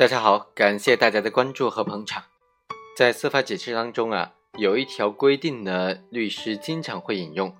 [0.00, 2.22] 大家好，感谢大家的关注和捧场。
[2.96, 7.54] 在司法解释当中啊，有一条规定呢，律师经常会引用，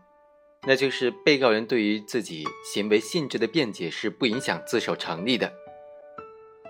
[0.67, 5.53] 那就是被告人对于自己行为性质的辩解是不影响自首成立的。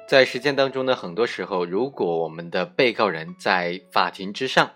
[0.08, 4.72] 在实践当中呢，很多时候，如果我们的被告人在法庭之上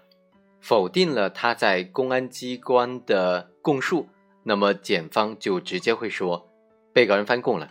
[0.61, 4.09] 否定了他在公安机关的供述，
[4.45, 6.49] 那么检方就直接会说，
[6.93, 7.69] 被告人翻供了，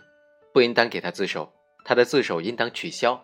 [0.52, 1.53] 不应当给他自首。
[1.84, 3.22] 他的自首应当取消。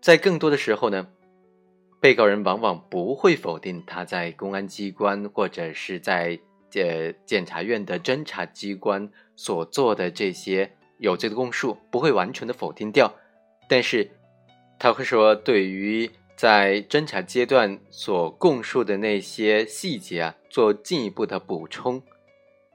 [0.00, 1.06] 在更多的时候呢，
[2.00, 6.38] 被告人往往不会否定他在公安机关或者是在
[6.74, 13.12] 呃检察院的侦查机关所做的这些有罪的供述，不会完全的否定掉，
[13.68, 14.10] 但是
[14.78, 22.02] 他会说，对于在侦查阶段所供述的那些细节啊，做进一步的补充，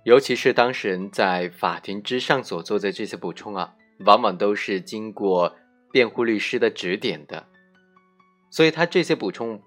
[0.03, 3.75] 尤其是当事人在法庭之上所做的这些补充啊。
[4.05, 5.55] 往往都是经过
[5.91, 7.47] 辩护律师的指点的，
[8.49, 9.61] 所以他这些补充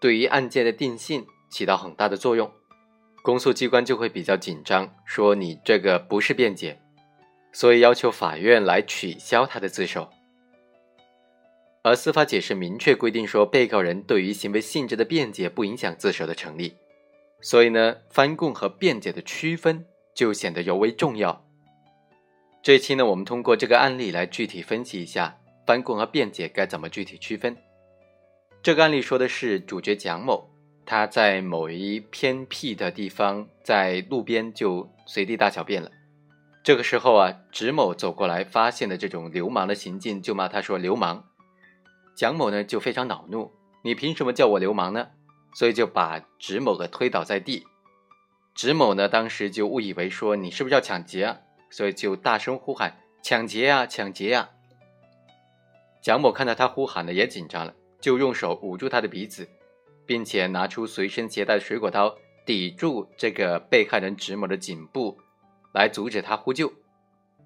[0.00, 2.50] 对于案件的定性起到很大的作用。
[3.22, 6.80] 公诉机关就会比较紧张，说你这个不是辩解，
[7.52, 10.08] 所以要求法院来取消他的自首。
[11.82, 16.76] 而司法解释明确规定说，被告人对于行为性质的辩解不影响自首的成立，
[17.40, 21.44] 所以呢，翻供和辩解的区分就显得尤为重要。
[22.62, 25.34] 这一期呢，我们通过这个案例来具体分析一下
[25.66, 27.56] 翻供和辩解该怎么具体区分。
[28.62, 30.46] 这个案例说的是主角蒋某，
[30.84, 35.90] 他在某一偏僻的地方，在路边就随地大小便了。
[36.62, 41.24] 这个时候啊，植某走过来，发现了这种流氓的行径，就骂他说流氓。
[42.14, 43.50] 蒋某呢就非常恼怒，
[43.82, 45.08] 你凭什么叫我流氓呢？
[45.54, 47.64] 所以就把植某给推倒在地。
[48.54, 51.24] 植某呢当时就误以为说你是不是要抢劫？
[51.24, 51.38] 啊？
[51.70, 54.50] 所以就大声呼喊：“抢劫呀，抢劫呀！”
[56.02, 59.48] 蒋某看到他呼喊的也紧张了，就用手捂住他的鼻子，
[60.06, 65.18] 并且拿出随身携带的水果刀抵住这个被害人植某的颈部，
[65.72, 66.72] 来阻止他呼救。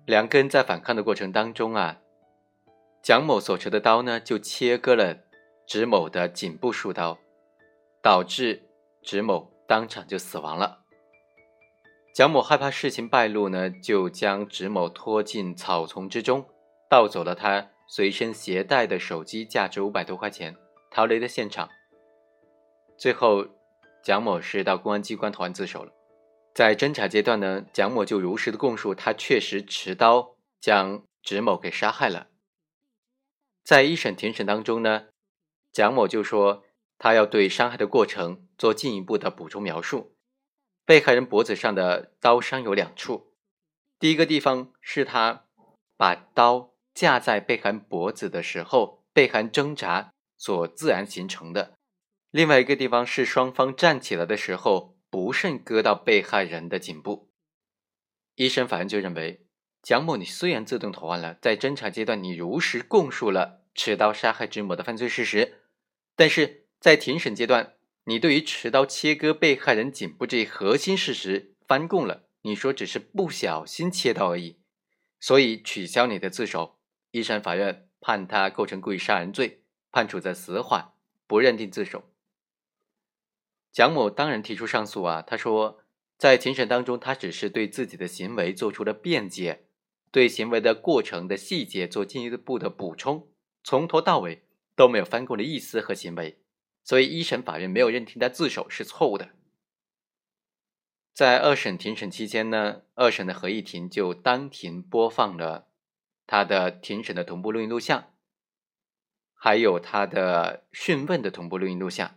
[0.06, 1.98] 两个人在反抗的过程当中啊，
[3.02, 5.16] 蒋某所持的刀呢就切割了
[5.66, 7.18] 植某的颈部数刀，
[8.00, 8.62] 导致
[9.02, 10.83] 植某当场就死亡了。
[12.14, 16.48] 蒋某害怕事情败露呢，就将植某拖进草丛之中，
[16.88, 20.56] 盗走了他随身携带的手机，价值五百多块钱，
[20.92, 21.68] 逃离了现场。
[22.96, 23.44] 最后，
[24.00, 25.90] 蒋某是到公安机关投案自首了。
[26.54, 32.28] 在侦查阶段呢，蒋某就如实的供述，他确实持刀将植某给杀害了。
[33.64, 35.06] 在一审庭审当中呢，
[35.72, 36.62] 蒋某就说
[36.96, 40.13] 他要对伤害的过程做进一步的补充描述。
[40.86, 43.32] 被害人脖子上的刀伤有两处，
[43.98, 45.46] 第一个地方是他
[45.96, 51.76] 把刀架在被害人脖子的时候，被害人挣扎所自然形成的；
[52.30, 57.30] 另外一个地方是双方站起来的时候，不慎割到被害人的颈部。
[58.34, 59.46] 一审法院就认为，
[59.80, 65.62] 蒋某你虽然自动投案了，在侦查阶段你如实供述了持刀杀害之某的犯罪事实，
[66.14, 67.74] 但是在庭审阶段。
[68.04, 74.58] 你对于持刀切割被害人颈部这一核心事实翻供了，你说只是不小心切到而已，
[75.18, 76.78] 所以取消你的自首。
[77.12, 80.92] 一审法院判他构成故意杀人罪，判处在死缓，
[81.26, 82.10] 不认定自首。
[83.72, 85.80] 蒋某当然提出上诉啊，他说
[86.18, 89.64] 在庭审当中，他只是对自己的行为做出了辩解，
[90.10, 93.28] 对行为的过程的细节做进一步的补充，
[93.62, 94.44] 从头到尾
[94.76, 96.38] 都没有翻供的意思和行为。
[96.84, 99.30] 所以，一审法院没有认定他自首是错误的。
[101.14, 105.68] 在二审庭审期间呢，二审的合议庭就当庭播放了
[106.26, 108.12] 他的庭审的同步录音录像，
[109.32, 112.16] 还有他的讯问的同步录音录像。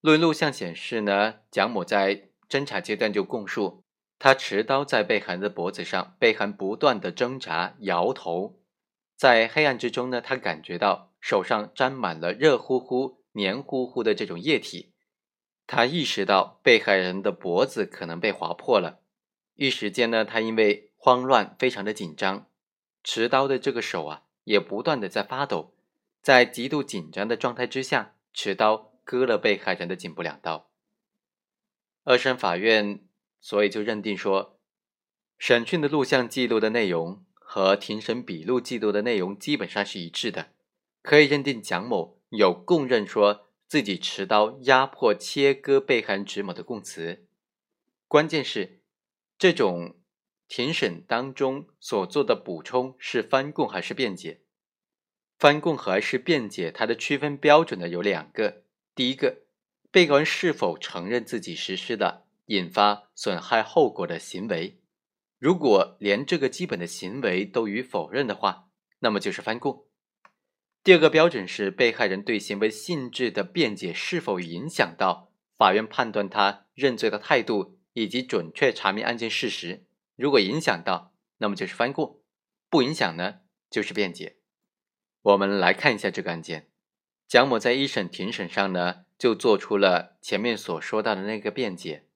[0.00, 3.82] 录音录像显示呢，蒋某在侦查阶段就供述，
[4.18, 8.60] 他持刀在被害人的脖子上，被害人不断的挣扎、摇头，
[9.16, 13.21] 在黑暗之中呢，他感觉到手上沾满了热乎乎。
[13.32, 14.92] 黏糊糊的这种液体，
[15.66, 19.00] 他意识到被害人的脖子可能被划破了。
[19.54, 22.46] 一时间呢，他因为慌乱，非常的紧张，
[23.02, 25.74] 持刀的这个手啊，也不断的在发抖。
[26.20, 30.68] 在极度紧张的状态之下，持刀割了被害人的颈部两刀。
[32.04, 33.00] 二审法院
[33.40, 34.58] 所以就认定说，
[35.36, 40.52] 审讯的录像记录的内容和庭审笔录记录的内容基本上是一致的，
[41.02, 42.18] 可以认定蒋某。
[42.32, 47.26] 有供认说自己持刀压迫切割被害人指某的供词，
[48.08, 48.80] 关键是
[49.36, 50.00] 这种
[50.48, 54.40] 庭审当中所做的补充是翻供还是辩解？
[55.38, 56.70] 翻供还是辩解？
[56.70, 58.62] 它的区分标准呢有两个。
[58.94, 59.42] 第一个，
[59.90, 64.80] 被告人是否承认自己实施的引发损害后果的行为？
[65.38, 68.70] 如果连这个基本的行为都予否认的话，
[69.00, 69.86] 那么就是翻供。
[70.84, 79.84] 第二个标准是被害人对行为性质的辩解是否影响到法院判断他认罪的态度以及准确查明案件事实。
[80.16, 82.18] 如果影响到，那么就是翻供；
[82.68, 83.40] 不影响呢，
[83.70, 84.38] 就是辩解。
[85.22, 86.68] 我们来看一下这个案件，
[87.28, 92.06] 蒋某在一审庭审上呢，就做出了前面所说到的那个辩解，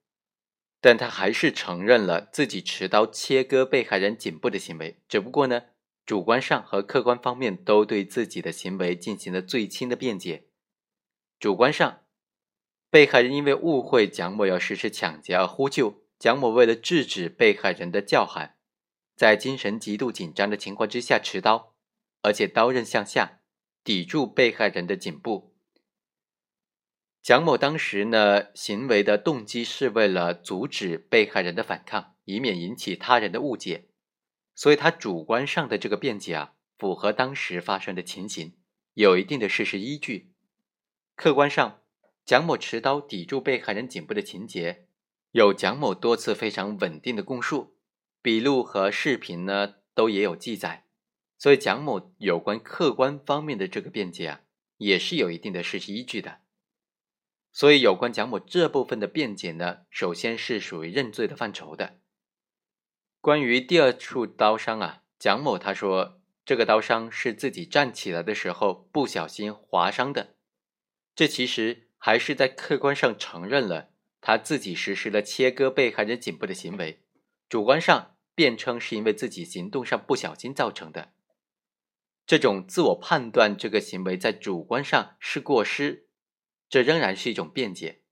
[0.80, 5.62] 但他还是承认了自己持刀切割被害人颈部的行为，只不过呢。
[6.06, 10.46] 主观上和客观方面都对自己的行为进行了最轻的辩解。
[11.40, 12.04] 主观上，
[12.88, 18.56] 被害人因为误会蒋某要实施抢劫而呼救，蒋某为了制止被害人的叫喊，
[19.16, 21.74] 在精神极度紧张的情况之下持刀，
[22.22, 23.40] 而且刀刃向下
[23.82, 25.56] 抵住被害人的颈部。
[27.20, 33.88] 蒋某当时呢，行为的动机是为了阻止被害人的反抗，以免引起他人的误解。
[34.56, 38.54] 所以，他主观上的这个辩解啊，符合当时发生的情形，
[38.94, 40.32] 有一定的事实依据。
[41.14, 41.82] 客观上，
[42.24, 44.86] 蒋某持刀抵住被害人颈部的情节，
[45.32, 47.76] 有蒋某多次非常稳定的供述，
[48.22, 50.86] 笔录和视频呢都也有记载。
[51.36, 54.40] 所以，蒋某有关客观方面的这个辩解啊，
[54.78, 56.40] 也是有一定的事实依据的。
[57.52, 62.00] 所以，有关蒋某这部分的辩解呢，首先是属于认罪的范畴的。
[63.20, 70.36] 关于第二处刀伤啊，蒋某他说，这个刀伤是自己站起来的时候不小心划伤的。
[71.14, 73.90] 这其实还是在客观上承认了
[74.20, 77.02] 他自己实施了切割被害人颈部的行为，
[77.48, 81.12] 主观上辩称是因为自己行动上不小心造成的。
[82.26, 86.06] 这种自我判断这个行为在主观上是过失，
[86.68, 88.02] 这仍然是一种辩解。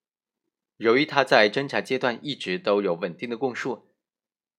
[0.79, 3.91] 由于他在侦查阶段一直都有稳定的供述。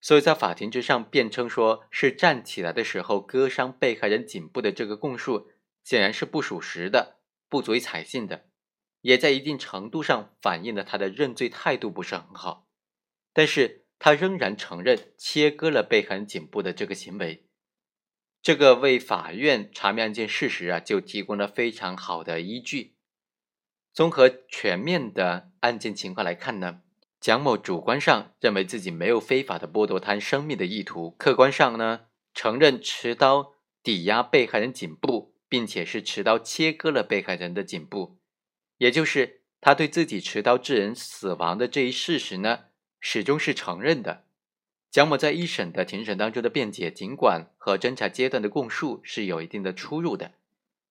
[0.06, 5.50] 所以在法庭之上辩称说是站起来的时候割伤被害人颈部的这个供述，
[5.84, 7.18] 显然是不属实的，
[7.50, 8.46] 不足以采信的，
[9.02, 12.68] 也在一定程度上反映了他的认罪态度不是很好。
[13.34, 17.48] 但是他仍然承认切割了被害人颈部的这个行为，
[18.44, 22.96] 这个为法院查明案件事实啊就提供了非常好的依据。
[23.92, 26.84] 综合全面的案件情况来看呢。
[27.25, 32.01] 蒋某主观上认为自己没有非法的剥夺他生命的意图，客观上呢
[32.36, 38.19] 承认持刀抵压被害人颈部，并且是持刀切割了被害人的颈部，
[38.77, 42.66] 也就是他对自己持刀致人死亡的这一事实呢，
[43.00, 44.25] 始终是承认的。
[44.92, 50.33] 蒋某在一审的庭审当中的辩解，尽管和侦查阶段的供述是有一定的出入的，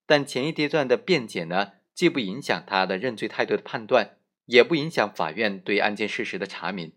[0.04, 4.16] 但前一阶段的辩解呢，既不影响他的认罪态度的判断。
[4.46, 6.92] 也不影响法院对案件事实的查明，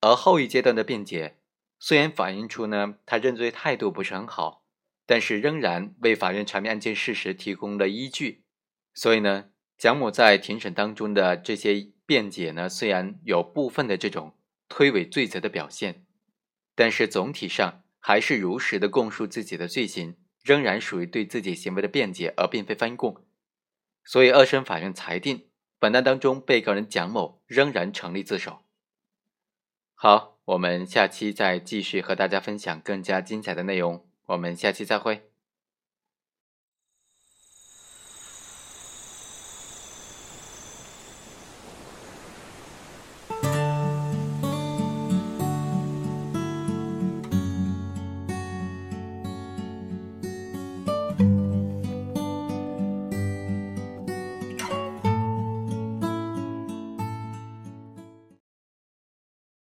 [0.00, 1.38] 而后一阶段的辩解
[1.78, 4.64] 虽然反映出呢他认罪态度不是很好，
[5.06, 8.44] 但是仍然为法院查明案件事实提供了依据。
[8.94, 14.36] 所以呢，蒋某在庭审当中的这些辩解呢，虽然有部分的这种
[14.68, 16.04] 推诿罪责的表现，
[16.74, 23.24] 但是总体上还是如实的供述自己的罪行，仍然属于对自己行为的辩解，而并非翻供。
[24.04, 25.48] 所以二审法院裁定。
[25.84, 28.60] 本案当中，被告人蒋某仍然成立自首。
[29.92, 34.02] 好，我们下期再继续和大家分享更加精彩的内容。
[34.24, 35.33] 我们下期再会。